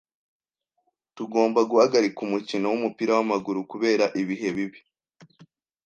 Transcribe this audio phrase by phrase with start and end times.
[1.15, 4.79] Tugomba guhagarika umukino wumupira wamaguru kubera ibihe bibi